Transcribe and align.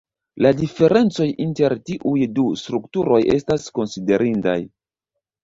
La 0.43 0.51
diferencoj 0.61 1.27
inter 1.45 1.75
tiuj 1.89 2.15
du 2.39 2.47
strukturoj 2.63 3.21
estas 3.35 3.69
konsiderindaj. 3.79 4.59